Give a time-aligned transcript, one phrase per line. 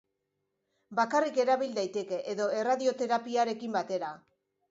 [0.99, 4.13] Bakarrik erabil daiteke edo erradioterapiarekin batera.